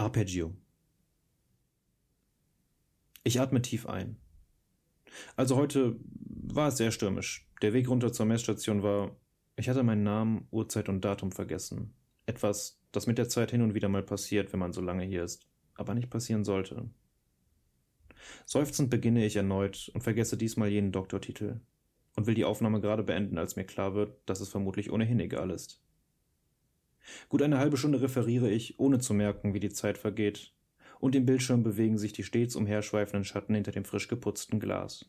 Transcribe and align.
Arpeggio. 0.00 0.54
Ich 3.22 3.38
atme 3.38 3.60
tief 3.60 3.84
ein. 3.84 4.16
Also 5.36 5.56
heute 5.56 6.00
war 6.24 6.68
es 6.68 6.78
sehr 6.78 6.90
stürmisch. 6.90 7.46
Der 7.60 7.74
Weg 7.74 7.86
runter 7.86 8.10
zur 8.10 8.24
Messstation 8.24 8.82
war, 8.82 9.14
ich 9.56 9.68
hatte 9.68 9.82
meinen 9.82 10.02
Namen, 10.02 10.48
Uhrzeit 10.50 10.88
und 10.88 11.04
Datum 11.04 11.32
vergessen. 11.32 11.92
Etwas, 12.24 12.80
das 12.92 13.06
mit 13.06 13.18
der 13.18 13.28
Zeit 13.28 13.50
hin 13.50 13.60
und 13.60 13.74
wieder 13.74 13.90
mal 13.90 14.02
passiert, 14.02 14.54
wenn 14.54 14.60
man 14.60 14.72
so 14.72 14.80
lange 14.80 15.04
hier 15.04 15.22
ist, 15.22 15.46
aber 15.74 15.94
nicht 15.94 16.08
passieren 16.08 16.44
sollte. 16.44 16.88
Seufzend 18.46 18.88
beginne 18.88 19.26
ich 19.26 19.36
erneut 19.36 19.90
und 19.92 20.00
vergesse 20.00 20.38
diesmal 20.38 20.70
jenen 20.70 20.92
Doktortitel 20.92 21.60
und 22.16 22.26
will 22.26 22.34
die 22.34 22.46
Aufnahme 22.46 22.80
gerade 22.80 23.02
beenden, 23.02 23.36
als 23.36 23.56
mir 23.56 23.64
klar 23.64 23.94
wird, 23.94 24.16
dass 24.24 24.40
es 24.40 24.48
vermutlich 24.48 24.90
ohnehin 24.90 25.20
egal 25.20 25.50
ist. 25.50 25.82
Gut 27.28 27.42
eine 27.42 27.58
halbe 27.58 27.76
Stunde 27.76 28.00
referiere 28.00 28.50
ich, 28.50 28.78
ohne 28.78 28.98
zu 28.98 29.14
merken, 29.14 29.54
wie 29.54 29.60
die 29.60 29.70
Zeit 29.70 29.98
vergeht, 29.98 30.52
und 30.98 31.14
im 31.16 31.26
Bildschirm 31.26 31.62
bewegen 31.62 31.98
sich 31.98 32.12
die 32.12 32.24
stets 32.24 32.56
umherschweifenden 32.56 33.24
Schatten 33.24 33.54
hinter 33.54 33.72
dem 33.72 33.84
frisch 33.84 34.08
geputzten 34.08 34.60
Glas. 34.60 35.06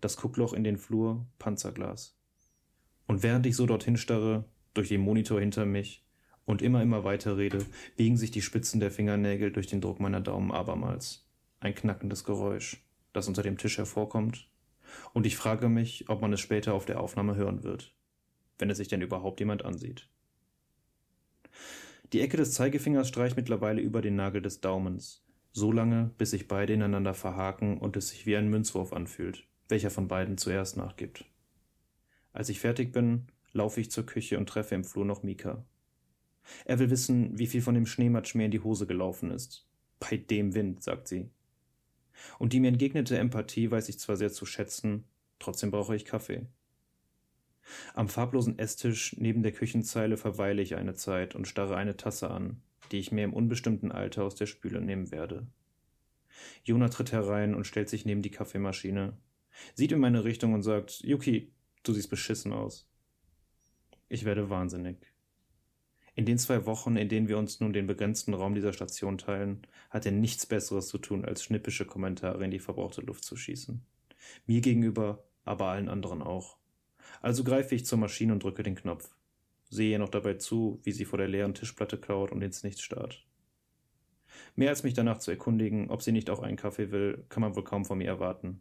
Das 0.00 0.16
Guckloch 0.16 0.52
in 0.52 0.64
den 0.64 0.76
Flur, 0.76 1.26
Panzerglas. 1.38 2.18
Und 3.06 3.22
während 3.22 3.46
ich 3.46 3.56
so 3.56 3.64
dorthin 3.66 3.96
starre, 3.96 4.44
durch 4.74 4.88
den 4.88 5.00
Monitor 5.00 5.40
hinter 5.40 5.64
mich 5.66 6.04
und 6.44 6.62
immer 6.62 6.82
immer 6.82 7.04
weiter 7.04 7.36
rede, 7.36 7.64
biegen 7.96 8.16
sich 8.16 8.30
die 8.30 8.42
Spitzen 8.42 8.80
der 8.80 8.90
Fingernägel 8.90 9.50
durch 9.52 9.66
den 9.66 9.80
Druck 9.80 10.00
meiner 10.00 10.20
Daumen 10.20 10.50
abermals. 10.50 11.26
Ein 11.60 11.74
knackendes 11.74 12.24
Geräusch, 12.24 12.84
das 13.12 13.28
unter 13.28 13.42
dem 13.42 13.58
Tisch 13.58 13.78
hervorkommt, 13.78 14.48
und 15.12 15.26
ich 15.26 15.36
frage 15.36 15.68
mich, 15.68 16.08
ob 16.08 16.20
man 16.20 16.32
es 16.32 16.40
später 16.40 16.74
auf 16.74 16.86
der 16.86 17.00
Aufnahme 17.00 17.34
hören 17.34 17.62
wird, 17.62 17.94
wenn 18.58 18.70
es 18.70 18.78
sich 18.78 18.88
denn 18.88 19.02
überhaupt 19.02 19.40
jemand 19.40 19.64
ansieht. 19.64 20.08
Die 22.12 22.20
Ecke 22.20 22.36
des 22.36 22.52
Zeigefingers 22.52 23.08
streicht 23.08 23.36
mittlerweile 23.36 23.82
über 23.82 24.00
den 24.00 24.16
Nagel 24.16 24.40
des 24.40 24.60
Daumens, 24.60 25.24
so 25.52 25.72
lange, 25.72 26.10
bis 26.16 26.30
sich 26.30 26.48
beide 26.48 26.72
ineinander 26.72 27.14
verhaken 27.14 27.78
und 27.78 27.96
es 27.96 28.08
sich 28.08 28.24
wie 28.24 28.36
ein 28.36 28.48
Münzwurf 28.48 28.92
anfühlt, 28.92 29.46
welcher 29.68 29.90
von 29.90 30.08
beiden 30.08 30.38
zuerst 30.38 30.76
nachgibt. 30.76 31.24
Als 32.32 32.48
ich 32.48 32.60
fertig 32.60 32.92
bin, 32.92 33.26
laufe 33.52 33.80
ich 33.80 33.90
zur 33.90 34.06
Küche 34.06 34.38
und 34.38 34.48
treffe 34.48 34.74
im 34.74 34.84
Flur 34.84 35.04
noch 35.04 35.22
Mika. 35.22 35.64
Er 36.64 36.78
will 36.78 36.90
wissen, 36.90 37.38
wie 37.38 37.46
viel 37.46 37.62
von 37.62 37.74
dem 37.74 37.86
Schneematsch 37.86 38.34
mir 38.34 38.46
in 38.46 38.50
die 38.50 38.60
Hose 38.60 38.86
gelaufen 38.86 39.30
ist. 39.30 39.66
Bei 39.98 40.16
dem 40.16 40.54
Wind, 40.54 40.82
sagt 40.82 41.08
sie. 41.08 41.30
Und 42.38 42.52
die 42.52 42.60
mir 42.60 42.68
entgegnete 42.68 43.18
Empathie 43.18 43.70
weiß 43.70 43.88
ich 43.88 43.98
zwar 43.98 44.16
sehr 44.16 44.32
zu 44.32 44.46
schätzen, 44.46 45.04
trotzdem 45.38 45.70
brauche 45.70 45.94
ich 45.94 46.04
Kaffee. 46.04 46.46
Am 47.94 48.08
farblosen 48.08 48.58
Esstisch 48.58 49.16
neben 49.18 49.42
der 49.42 49.52
Küchenzeile 49.52 50.16
verweile 50.16 50.62
ich 50.62 50.76
eine 50.76 50.94
Zeit 50.94 51.34
und 51.34 51.46
starre 51.46 51.76
eine 51.76 51.96
Tasse 51.96 52.30
an, 52.30 52.60
die 52.92 52.98
ich 52.98 53.12
mir 53.12 53.24
im 53.24 53.34
unbestimmten 53.34 53.92
Alter 53.92 54.24
aus 54.24 54.34
der 54.34 54.46
Spüle 54.46 54.80
nehmen 54.80 55.10
werde. 55.10 55.46
Jona 56.64 56.88
tritt 56.88 57.12
herein 57.12 57.54
und 57.54 57.66
stellt 57.66 57.88
sich 57.88 58.04
neben 58.04 58.22
die 58.22 58.30
Kaffeemaschine, 58.30 59.16
sieht 59.74 59.92
in 59.92 60.00
meine 60.00 60.24
Richtung 60.24 60.54
und 60.54 60.62
sagt, 60.62 61.00
Yuki, 61.00 61.52
du 61.82 61.92
siehst 61.92 62.10
beschissen 62.10 62.52
aus. 62.52 62.88
Ich 64.08 64.24
werde 64.24 64.50
wahnsinnig. 64.50 64.96
In 66.14 66.24
den 66.24 66.38
zwei 66.38 66.66
Wochen, 66.66 66.96
in 66.96 67.08
denen 67.08 67.28
wir 67.28 67.38
uns 67.38 67.60
nun 67.60 67.72
den 67.72 67.86
begrenzten 67.86 68.34
Raum 68.34 68.54
dieser 68.54 68.72
Station 68.72 69.18
teilen, 69.18 69.62
hat 69.88 70.04
er 70.04 70.12
nichts 70.12 70.46
Besseres 70.46 70.88
zu 70.88 70.98
tun, 70.98 71.24
als 71.24 71.44
schnippische 71.44 71.84
Kommentare 71.84 72.44
in 72.44 72.50
die 72.50 72.58
verbrauchte 72.58 73.02
Luft 73.02 73.24
zu 73.24 73.36
schießen. 73.36 73.84
Mir 74.46 74.60
gegenüber, 74.60 75.22
aber 75.44 75.66
allen 75.66 75.88
anderen 75.88 76.22
auch. 76.22 76.56
Also 77.20 77.44
greife 77.44 77.74
ich 77.74 77.86
zur 77.86 77.98
Maschine 77.98 78.32
und 78.32 78.42
drücke 78.42 78.62
den 78.62 78.74
Knopf. 78.74 79.14
Sehe 79.70 79.90
ihr 79.92 79.98
noch 79.98 80.08
dabei 80.08 80.34
zu, 80.34 80.80
wie 80.82 80.92
sie 80.92 81.04
vor 81.04 81.18
der 81.18 81.28
leeren 81.28 81.54
Tischplatte 81.54 81.98
kaut 81.98 82.32
und 82.32 82.42
ins 82.42 82.62
Nichts 82.62 82.82
starrt. 82.82 83.26
Mehr 84.56 84.70
als 84.70 84.82
mich 84.82 84.94
danach 84.94 85.18
zu 85.18 85.30
erkundigen, 85.30 85.90
ob 85.90 86.02
sie 86.02 86.12
nicht 86.12 86.30
auch 86.30 86.40
einen 86.40 86.56
Kaffee 86.56 86.90
will, 86.90 87.24
kann 87.28 87.42
man 87.42 87.54
wohl 87.54 87.64
kaum 87.64 87.84
von 87.84 87.98
mir 87.98 88.08
erwarten. 88.08 88.60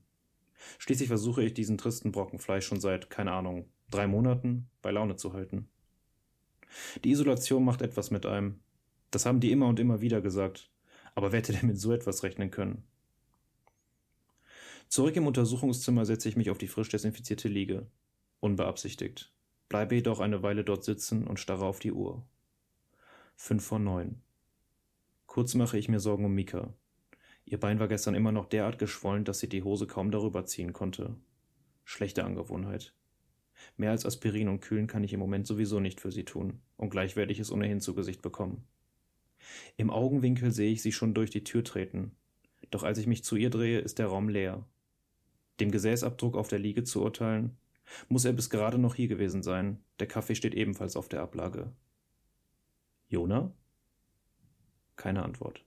Schließlich 0.79 1.07
versuche 1.07 1.43
ich 1.43 1.53
diesen 1.53 1.77
tristen 1.77 2.11
Brocken 2.11 2.39
Fleisch 2.39 2.65
schon 2.65 2.81
seit, 2.81 3.09
keine 3.09 3.31
Ahnung, 3.31 3.69
drei 3.89 4.07
Monaten 4.07 4.69
bei 4.81 4.91
Laune 4.91 5.15
zu 5.15 5.33
halten. 5.33 5.69
Die 7.03 7.11
Isolation 7.11 7.63
macht 7.63 7.81
etwas 7.81 8.11
mit 8.11 8.25
einem. 8.25 8.59
Das 9.11 9.25
haben 9.25 9.39
die 9.39 9.51
immer 9.51 9.67
und 9.67 9.79
immer 9.79 10.01
wieder 10.01 10.21
gesagt. 10.21 10.69
Aber 11.15 11.31
wer 11.31 11.39
hätte 11.39 11.53
denn 11.53 11.67
mit 11.67 11.79
so 11.79 11.93
etwas 11.93 12.23
rechnen 12.23 12.51
können? 12.51 12.83
Zurück 14.89 15.15
im 15.15 15.27
Untersuchungszimmer 15.27 16.05
setze 16.05 16.29
ich 16.29 16.35
mich 16.35 16.49
auf 16.49 16.57
die 16.57 16.67
frisch 16.67 16.89
desinfizierte 16.89 17.47
Liege 17.47 17.87
unbeabsichtigt, 18.47 19.31
bleibe 19.69 19.95
jedoch 19.95 20.19
eine 20.19 20.41
Weile 20.41 20.63
dort 20.63 20.83
sitzen 20.83 21.27
und 21.27 21.39
starre 21.39 21.65
auf 21.65 21.79
die 21.79 21.91
Uhr. 21.91 22.25
Fünf 23.35 23.63
vor 23.63 23.79
neun. 23.79 24.21
Kurz 25.27 25.53
mache 25.53 25.77
ich 25.77 25.89
mir 25.89 25.99
Sorgen 25.99 26.25
um 26.25 26.33
Mika. 26.33 26.73
Ihr 27.45 27.59
Bein 27.59 27.79
war 27.79 27.87
gestern 27.87 28.15
immer 28.15 28.31
noch 28.31 28.47
derart 28.47 28.79
geschwollen, 28.79 29.23
dass 29.23 29.39
sie 29.39 29.47
die 29.47 29.63
Hose 29.63 29.85
kaum 29.85 30.09
darüber 30.09 30.45
ziehen 30.45 30.73
konnte. 30.73 31.15
Schlechte 31.83 32.23
Angewohnheit. 32.23 32.93
Mehr 33.77 33.91
als 33.91 34.05
Aspirin 34.05 34.49
und 34.49 34.61
Kühlen 34.61 34.87
kann 34.87 35.03
ich 35.03 35.13
im 35.13 35.19
Moment 35.19 35.47
sowieso 35.47 35.79
nicht 35.79 36.01
für 36.01 36.11
sie 36.11 36.25
tun, 36.25 36.59
und 36.75 36.89
gleich 36.89 37.15
werde 37.15 37.31
ich 37.31 37.39
es 37.39 37.51
ohnehin 37.51 37.79
zu 37.79 37.93
Gesicht 37.93 38.21
bekommen. 38.21 38.65
Im 39.77 39.89
Augenwinkel 39.89 40.51
sehe 40.51 40.71
ich 40.71 40.81
sie 40.81 40.91
schon 40.91 41.13
durch 41.13 41.29
die 41.29 41.43
Tür 41.43 41.63
treten, 41.63 42.15
doch 42.71 42.83
als 42.83 42.97
ich 42.97 43.07
mich 43.07 43.23
zu 43.23 43.35
ihr 43.35 43.49
drehe, 43.49 43.79
ist 43.79 43.99
der 43.99 44.07
Raum 44.07 44.29
leer. 44.29 44.65
Dem 45.59 45.71
Gesäßabdruck 45.71 46.35
auf 46.35 46.47
der 46.47 46.59
Liege 46.59 46.83
zu 46.83 47.01
urteilen, 47.01 47.57
muss 48.09 48.25
er 48.25 48.33
bis 48.33 48.49
gerade 48.49 48.77
noch 48.77 48.95
hier 48.95 49.07
gewesen 49.07 49.43
sein. 49.43 49.83
Der 49.99 50.07
Kaffee 50.07 50.35
steht 50.35 50.53
ebenfalls 50.53 50.95
auf 50.95 51.09
der 51.09 51.21
Ablage. 51.21 51.71
Jona? 53.09 53.51
Keine 54.95 55.23
Antwort. 55.23 55.63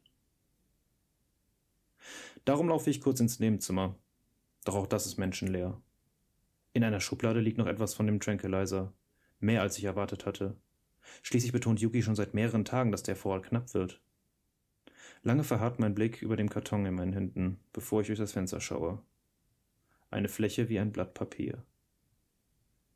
Darum 2.45 2.69
laufe 2.69 2.91
ich 2.91 3.01
kurz 3.01 3.21
ins 3.21 3.41
Nebenzimmer. 3.41 3.95
Doch 4.65 4.75
auch 4.75 4.87
das 4.87 5.07
ist 5.07 5.19
menschenleer. 5.19 5.81
In 6.73 6.85
einer 6.85 7.01
Schublade 7.01 7.41
liegt 7.41 7.59
noch 7.59 7.67
etwas 7.67 7.95
von 7.95 8.07
dem 8.07 8.21
Tranquilizer. 8.21 8.93
Mehr 9.39 9.63
als 9.63 9.79
ich 9.79 9.85
erwartet 9.85 10.27
hatte. 10.27 10.57
Schließlich 11.23 11.53
betont 11.53 11.81
Yuki 11.81 12.03
schon 12.03 12.15
seit 12.15 12.35
mehreren 12.35 12.65
Tagen, 12.65 12.93
dass 12.93 13.03
der 13.03 13.17
Vorrat 13.17 13.45
knapp 13.45 13.73
wird. 13.75 14.01
Lange 15.23 15.45
verharrt 15.45 15.79
mein 15.79 15.95
Blick 15.95 16.23
über 16.23 16.37
dem 16.37 16.49
Karton 16.49 16.87
in 16.87 16.95
meinen 16.95 17.13
Händen, 17.13 17.61
bevor 17.73 18.01
ich 18.01 18.07
durch 18.07 18.19
das 18.19 18.33
Fenster 18.33 18.61
schaue. 18.61 19.03
Eine 20.11 20.29
Fläche 20.29 20.69
wie 20.69 20.79
ein 20.79 20.93
Blatt 20.93 21.15
Papier. 21.15 21.63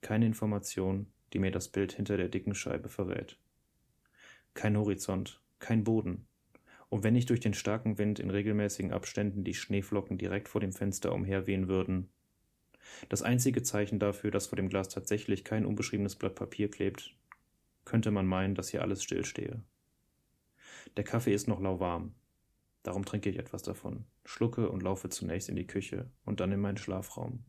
Keine 0.04 0.26
Information, 0.26 1.06
die 1.32 1.38
mir 1.38 1.50
das 1.50 1.68
Bild 1.68 1.94
hinter 1.94 2.18
der 2.18 2.28
dicken 2.28 2.54
Scheibe 2.54 2.90
verrät. 2.90 3.38
Kein 4.52 4.76
Horizont, 4.76 5.40
kein 5.60 5.82
Boden. 5.82 6.26
Und 6.90 7.02
wenn 7.04 7.14
nicht 7.14 7.30
durch 7.30 7.40
den 7.40 7.54
starken 7.54 7.96
Wind 7.96 8.18
in 8.18 8.28
regelmäßigen 8.28 8.92
Abständen 8.92 9.44
die 9.44 9.54
Schneeflocken 9.54 10.18
direkt 10.18 10.50
vor 10.50 10.60
dem 10.60 10.74
Fenster 10.74 11.10
umherwehen 11.14 11.68
würden. 11.68 12.10
Das 13.08 13.22
einzige 13.22 13.62
Zeichen 13.62 13.98
dafür, 13.98 14.30
dass 14.30 14.48
vor 14.48 14.56
dem 14.56 14.68
Glas 14.68 14.90
tatsächlich 14.90 15.42
kein 15.42 15.64
unbeschriebenes 15.64 16.16
Blatt 16.16 16.34
Papier 16.34 16.70
klebt, 16.70 17.16
könnte 17.86 18.10
man 18.10 18.26
meinen, 18.26 18.54
dass 18.54 18.68
hier 18.68 18.82
alles 18.82 19.02
stillstehe. 19.02 19.62
Der 20.98 21.04
Kaffee 21.04 21.32
ist 21.32 21.48
noch 21.48 21.62
lauwarm. 21.62 22.14
Darum 22.82 23.06
trinke 23.06 23.30
ich 23.30 23.38
etwas 23.38 23.62
davon, 23.62 24.04
schlucke 24.26 24.68
und 24.68 24.82
laufe 24.82 25.08
zunächst 25.08 25.48
in 25.48 25.56
die 25.56 25.66
Küche 25.66 26.10
und 26.26 26.40
dann 26.40 26.52
in 26.52 26.60
meinen 26.60 26.76
Schlafraum, 26.76 27.42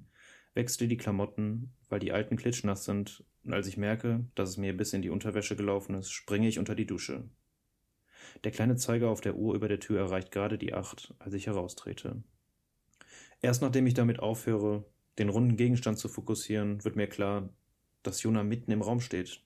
wechsle 0.55 0.87
die 0.87 0.97
Klamotten, 0.97 1.73
weil 1.89 1.99
die 1.99 2.11
alten 2.11 2.37
klitschnass 2.37 2.85
sind, 2.85 3.23
und 3.43 3.53
als 3.53 3.67
ich 3.67 3.77
merke, 3.77 4.25
dass 4.33 4.49
es 4.49 4.57
mir 4.57 4.75
bis 4.75 4.93
in 4.93 5.03
die 5.03 5.11
Unterwäsche 5.11 5.55
gelaufen 5.55 5.93
ist, 5.95 6.09
springe 6.09 6.47
ich 6.47 6.57
unter 6.57 6.73
die 6.73 6.87
Dusche. 6.87 7.29
Der 8.43 8.51
kleine 8.51 8.75
Zeiger 8.75 9.09
auf 9.09 9.21
der 9.21 9.35
Uhr 9.35 9.53
über 9.53 9.67
der 9.67 9.79
Tür 9.79 9.99
erreicht 9.99 10.31
gerade 10.31 10.57
die 10.57 10.73
acht, 10.73 11.13
als 11.19 11.33
ich 11.33 11.45
heraustrete. 11.45 12.23
Erst 13.41 13.61
nachdem 13.61 13.85
ich 13.85 13.93
damit 13.93 14.19
aufhöre, 14.19 14.85
den 15.19 15.29
runden 15.29 15.57
Gegenstand 15.57 15.99
zu 15.99 16.09
fokussieren, 16.09 16.83
wird 16.83 16.95
mir 16.95 17.07
klar, 17.07 17.49
dass 18.01 18.23
Jona 18.23 18.43
mitten 18.43 18.71
im 18.71 18.81
Raum 18.81 18.99
steht, 18.99 19.41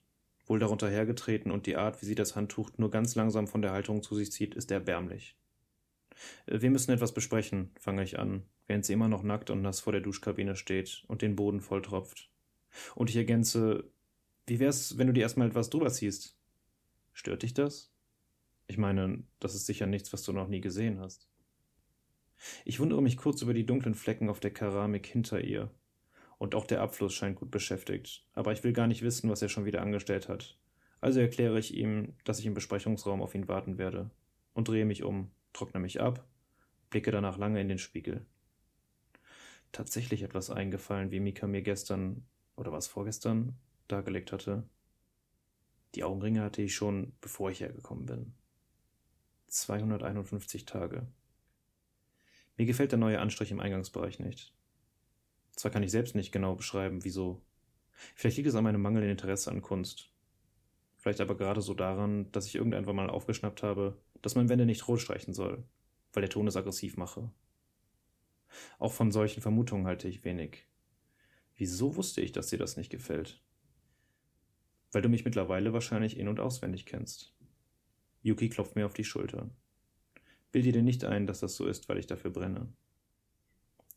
wohl 0.46 0.58
darunter 0.58 0.88
hergetreten 0.88 1.50
und 1.50 1.66
die 1.66 1.76
Art, 1.76 2.00
wie 2.00 2.06
sie 2.06 2.14
das 2.14 2.36
Handtuch 2.36 2.70
nur 2.78 2.90
ganz 2.90 3.14
langsam 3.14 3.46
von 3.46 3.62
der 3.62 3.72
Halterung 3.72 4.02
zu 4.02 4.14
sich 4.14 4.32
zieht, 4.32 4.54
ist 4.54 4.70
erbärmlich. 4.70 5.36
Wir 6.46 6.70
müssen 6.70 6.92
etwas 6.92 7.14
besprechen, 7.14 7.70
fange 7.78 8.02
ich 8.02 8.18
an, 8.18 8.44
während 8.66 8.84
sie 8.84 8.92
immer 8.92 9.08
noch 9.08 9.22
nackt 9.22 9.50
und 9.50 9.62
nass 9.62 9.80
vor 9.80 9.92
der 9.92 10.02
Duschkabine 10.02 10.56
steht 10.56 11.04
und 11.08 11.22
den 11.22 11.36
Boden 11.36 11.60
volltropft. 11.60 12.30
Und 12.94 13.10
ich 13.10 13.16
ergänze, 13.16 13.90
wie 14.46 14.60
wär's, 14.60 14.98
wenn 14.98 15.06
du 15.06 15.12
dir 15.12 15.22
erstmal 15.22 15.48
etwas 15.48 15.70
drüber 15.70 15.90
ziehst? 15.90 16.36
Stört 17.12 17.42
dich 17.42 17.54
das? 17.54 17.92
Ich 18.66 18.78
meine, 18.78 19.24
das 19.40 19.54
ist 19.54 19.66
sicher 19.66 19.86
nichts, 19.86 20.12
was 20.12 20.22
du 20.22 20.32
noch 20.32 20.48
nie 20.48 20.60
gesehen 20.60 21.00
hast. 21.00 21.28
Ich 22.64 22.80
wundere 22.80 23.02
mich 23.02 23.16
kurz 23.16 23.42
über 23.42 23.52
die 23.52 23.66
dunklen 23.66 23.94
Flecken 23.94 24.28
auf 24.28 24.40
der 24.40 24.52
Keramik 24.52 25.06
hinter 25.06 25.42
ihr. 25.42 25.70
Und 26.38 26.54
auch 26.54 26.66
der 26.66 26.80
Abfluss 26.80 27.12
scheint 27.12 27.36
gut 27.36 27.50
beschäftigt, 27.50 28.24
aber 28.32 28.52
ich 28.52 28.64
will 28.64 28.72
gar 28.72 28.86
nicht 28.86 29.02
wissen, 29.02 29.28
was 29.28 29.42
er 29.42 29.50
schon 29.50 29.66
wieder 29.66 29.82
angestellt 29.82 30.28
hat. 30.28 30.58
Also 31.02 31.20
erkläre 31.20 31.58
ich 31.58 31.74
ihm, 31.74 32.14
dass 32.24 32.38
ich 32.38 32.46
im 32.46 32.54
Besprechungsraum 32.54 33.20
auf 33.20 33.34
ihn 33.34 33.48
warten 33.48 33.76
werde 33.76 34.10
und 34.54 34.68
drehe 34.68 34.86
mich 34.86 35.02
um, 35.02 35.30
trockne 35.52 35.80
mich 35.80 36.00
ab, 36.00 36.26
blicke 36.90 37.10
danach 37.10 37.38
lange 37.38 37.60
in 37.60 37.68
den 37.68 37.78
Spiegel. 37.78 38.26
Tatsächlich 39.72 40.22
etwas 40.22 40.50
eingefallen, 40.50 41.10
wie 41.10 41.20
Mika 41.20 41.46
mir 41.46 41.62
gestern 41.62 42.26
oder 42.56 42.72
was 42.72 42.88
vorgestern 42.88 43.56
dargelegt 43.88 44.32
hatte. 44.32 44.64
Die 45.94 46.04
Augenringe 46.04 46.42
hatte 46.42 46.62
ich 46.62 46.74
schon, 46.74 47.12
bevor 47.20 47.50
ich 47.50 47.60
hergekommen 47.60 48.06
bin. 48.06 48.34
251 49.48 50.64
Tage. 50.64 51.06
Mir 52.56 52.66
gefällt 52.66 52.92
der 52.92 52.98
neue 52.98 53.20
Anstrich 53.20 53.50
im 53.50 53.60
Eingangsbereich 53.60 54.20
nicht. 54.20 54.54
Zwar 55.56 55.70
kann 55.70 55.82
ich 55.82 55.90
selbst 55.90 56.14
nicht 56.14 56.30
genau 56.32 56.54
beschreiben, 56.54 57.04
wieso. 57.04 57.40
Vielleicht 58.14 58.36
liegt 58.36 58.48
es 58.48 58.54
an 58.54 58.64
meinem 58.64 58.82
mangelnden 58.82 59.10
Interesse 59.10 59.50
an 59.50 59.62
Kunst. 59.62 60.10
Vielleicht 60.96 61.20
aber 61.20 61.36
gerade 61.36 61.62
so 61.62 61.74
daran, 61.74 62.30
dass 62.32 62.46
ich 62.46 62.54
irgendwann 62.54 62.96
mal 62.96 63.10
aufgeschnappt 63.10 63.62
habe, 63.62 63.96
dass 64.22 64.34
man 64.34 64.48
Wände 64.48 64.66
nicht 64.66 64.86
rot 64.88 65.00
streichen 65.00 65.34
soll, 65.34 65.64
weil 66.12 66.22
der 66.22 66.30
Ton 66.30 66.46
es 66.46 66.56
aggressiv 66.56 66.96
mache. 66.96 67.30
Auch 68.78 68.92
von 68.92 69.12
solchen 69.12 69.40
Vermutungen 69.40 69.86
halte 69.86 70.08
ich 70.08 70.24
wenig. 70.24 70.66
Wieso 71.56 71.96
wusste 71.96 72.20
ich, 72.20 72.32
dass 72.32 72.48
dir 72.48 72.58
das 72.58 72.76
nicht 72.76 72.90
gefällt? 72.90 73.42
Weil 74.92 75.02
du 75.02 75.08
mich 75.08 75.24
mittlerweile 75.24 75.72
wahrscheinlich 75.72 76.18
in- 76.18 76.28
und 76.28 76.40
auswendig 76.40 76.86
kennst. 76.86 77.34
Yuki 78.22 78.48
klopft 78.48 78.76
mir 78.76 78.86
auf 78.86 78.94
die 78.94 79.04
Schulter. 79.04 79.50
Bild 80.52 80.64
dir 80.64 80.82
nicht 80.82 81.04
ein, 81.04 81.26
dass 81.26 81.40
das 81.40 81.54
so 81.54 81.66
ist, 81.66 81.88
weil 81.88 81.98
ich 81.98 82.06
dafür 82.06 82.30
brenne. 82.30 82.72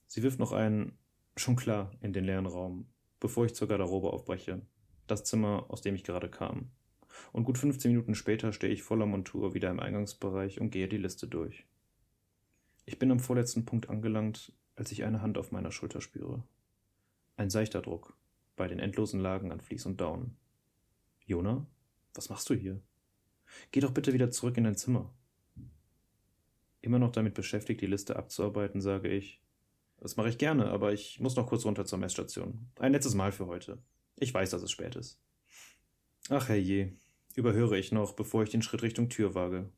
Sie 0.08 0.22
wirft 0.22 0.40
noch 0.40 0.52
ein 0.52 0.98
schon 1.36 1.56
klar 1.56 1.92
in 2.02 2.14
den 2.14 2.26
leeren 2.26 2.46
Raum, 2.46 2.88
bevor 3.20 3.46
ich 3.46 3.56
zur 3.56 3.68
Garderobe 3.68 4.14
aufbreche, 4.14 4.62
das 5.08 5.24
Zimmer, 5.24 5.66
aus 5.70 5.82
dem 5.82 5.96
ich 5.96 6.04
gerade 6.04 6.30
kam. 6.30 6.70
Und 7.32 7.46
gut 7.46 7.58
15 7.58 7.92
Minuten 7.92 8.16
später 8.16 8.54
stehe 8.54 8.74
ich 8.74 8.84
voller 8.84 9.06
Montur 9.06 9.54
wieder 9.54 9.70
im 9.70 9.80
Eingangsbereich 9.80 10.60
und 10.60 10.70
gehe 10.70 10.88
die 10.88 10.98
Liste 10.98 11.28
durch. 11.28 11.66
Ich 12.86 13.00
bin 13.00 13.12
am 13.12 13.20
vorletzten 13.20 13.66
Punkt 13.66 13.90
angelangt, 13.90 14.52
als 14.76 14.92
ich 14.92 15.04
eine 15.04 15.22
Hand 15.22 15.38
auf 15.38 15.52
meiner 15.52 15.72
Schulter 15.72 16.02
spüre. 16.02 16.44
Ein 17.38 17.50
seichter 17.50 17.82
Druck 17.82 18.18
bei 18.56 18.68
den 18.68 18.80
endlosen 18.80 19.20
Lagen 19.20 19.52
an 19.52 19.62
Fließ 19.62 19.86
und 19.86 20.00
Down. 20.00 20.36
Jona, 21.26 21.66
was 22.14 22.30
machst 22.30 22.50
du 22.50 22.54
hier? 22.54 22.82
Geh 23.72 23.80
doch 23.80 23.92
bitte 23.92 24.14
wieder 24.14 24.32
zurück 24.32 24.58
in 24.58 24.66
dein 24.66 24.76
Zimmer. 24.76 25.14
Immer 26.82 27.00
noch 27.00 27.12
damit 27.12 27.34
beschäftigt, 27.34 27.82
die 27.82 27.88
Liste 27.88 28.16
abzuarbeiten, 28.16 28.82
sage 28.82 29.10
ich. 29.10 29.42
Das 29.98 30.18
mache 30.18 30.30
ich 30.30 30.38
gerne, 30.38 30.70
aber 30.70 30.92
ich 30.92 31.20
muss 31.20 31.36
noch 31.36 31.48
kurz 31.48 31.66
runter 31.66 31.86
zur 31.86 31.98
Messstation. 31.98 32.70
Ein 32.78 32.92
letztes 32.92 33.16
Mal 33.16 33.32
für 33.32 33.48
heute. 33.48 33.82
Ich 34.18 34.34
weiß, 34.34 34.50
dass 34.50 34.62
es 34.62 34.72
spät 34.72 34.96
ist. 34.96 35.20
Ach 36.30 36.50
herrje, 36.50 36.94
überhöre 37.36 37.78
ich 37.78 37.92
noch, 37.92 38.14
bevor 38.14 38.44
ich 38.44 38.50
den 38.50 38.62
Schritt 38.62 38.84
Richtung 38.84 39.10
Tür 39.10 39.36
wage. 39.36 39.70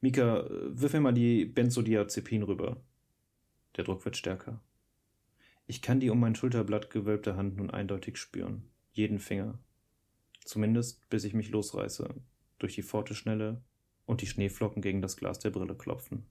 Mika, 0.00 0.46
wirf 0.48 0.92
mir 0.92 1.00
mal 1.00 1.12
die 1.12 1.44
Benzodiazepin 1.44 2.42
rüber. 2.42 2.82
Der 3.76 3.84
Druck 3.84 4.04
wird 4.04 4.16
stärker. 4.16 4.60
Ich 5.66 5.82
kann 5.82 6.00
die 6.00 6.10
um 6.10 6.20
mein 6.20 6.34
Schulterblatt 6.34 6.90
gewölbte 6.90 7.36
Hand 7.36 7.56
nun 7.56 7.70
eindeutig 7.70 8.16
spüren. 8.18 8.70
Jeden 8.92 9.18
Finger. 9.18 9.58
Zumindest 10.44 11.08
bis 11.10 11.24
ich 11.24 11.34
mich 11.34 11.50
losreiße, 11.50 12.14
durch 12.58 12.74
die 12.74 12.84
Pforte 12.84 13.14
schnelle 13.14 13.62
und 14.06 14.22
die 14.22 14.26
Schneeflocken 14.26 14.80
gegen 14.80 15.02
das 15.02 15.16
Glas 15.16 15.40
der 15.40 15.50
Brille 15.50 15.74
klopfen. 15.74 16.24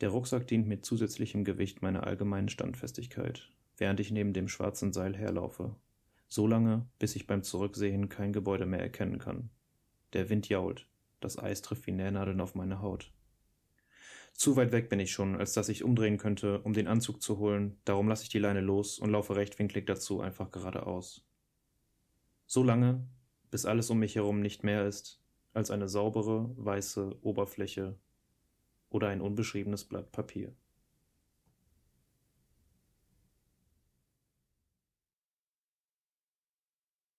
Der 0.00 0.08
Rucksack 0.08 0.48
dient 0.48 0.66
mit 0.66 0.84
zusätzlichem 0.84 1.44
Gewicht 1.44 1.82
meiner 1.82 2.06
allgemeinen 2.06 2.48
Standfestigkeit, 2.48 3.48
während 3.76 4.00
ich 4.00 4.10
neben 4.10 4.32
dem 4.32 4.48
schwarzen 4.48 4.92
Seil 4.92 5.16
herlaufe. 5.16 5.76
So 6.32 6.46
lange, 6.46 6.86
bis 7.00 7.16
ich 7.16 7.26
beim 7.26 7.42
Zurücksehen 7.42 8.08
kein 8.08 8.32
Gebäude 8.32 8.64
mehr 8.64 8.78
erkennen 8.78 9.18
kann. 9.18 9.50
Der 10.12 10.30
Wind 10.30 10.48
jault, 10.48 10.86
das 11.18 11.36
Eis 11.36 11.60
trifft 11.60 11.88
wie 11.88 11.92
Nähnadeln 11.92 12.40
auf 12.40 12.54
meine 12.54 12.80
Haut. 12.80 13.12
Zu 14.32 14.54
weit 14.54 14.70
weg 14.70 14.88
bin 14.88 15.00
ich 15.00 15.10
schon, 15.10 15.34
als 15.34 15.54
dass 15.54 15.68
ich 15.68 15.82
umdrehen 15.82 16.18
könnte, 16.18 16.60
um 16.60 16.72
den 16.72 16.86
Anzug 16.86 17.20
zu 17.20 17.38
holen, 17.38 17.80
darum 17.84 18.06
lasse 18.06 18.22
ich 18.22 18.28
die 18.28 18.38
Leine 18.38 18.60
los 18.60 19.00
und 19.00 19.10
laufe 19.10 19.34
rechtwinklig 19.34 19.86
dazu 19.86 20.20
einfach 20.20 20.52
geradeaus. 20.52 21.26
So 22.46 22.62
lange, 22.62 23.04
bis 23.50 23.66
alles 23.66 23.90
um 23.90 23.98
mich 23.98 24.14
herum 24.14 24.40
nicht 24.40 24.62
mehr 24.62 24.86
ist 24.86 25.20
als 25.52 25.72
eine 25.72 25.88
saubere, 25.88 26.54
weiße 26.56 27.18
Oberfläche 27.22 27.98
oder 28.88 29.08
ein 29.08 29.20
unbeschriebenes 29.20 29.84
Blatt 29.84 30.12
Papier. 30.12 30.54